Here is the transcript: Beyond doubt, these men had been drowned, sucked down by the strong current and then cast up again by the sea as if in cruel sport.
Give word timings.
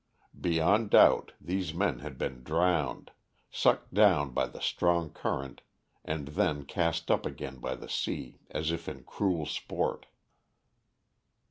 Beyond 0.41 0.89
doubt, 0.89 1.33
these 1.39 1.75
men 1.75 1.99
had 1.99 2.17
been 2.17 2.41
drowned, 2.41 3.11
sucked 3.51 3.93
down 3.93 4.31
by 4.33 4.47
the 4.47 4.59
strong 4.59 5.11
current 5.11 5.61
and 6.03 6.29
then 6.29 6.65
cast 6.65 7.11
up 7.11 7.23
again 7.23 7.57
by 7.59 7.75
the 7.75 7.87
sea 7.87 8.39
as 8.49 8.71
if 8.71 8.89
in 8.89 9.03
cruel 9.03 9.45
sport. 9.45 10.07